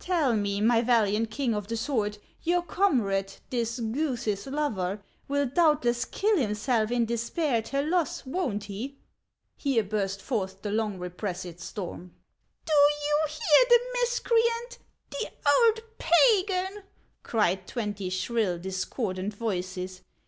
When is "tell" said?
0.00-0.34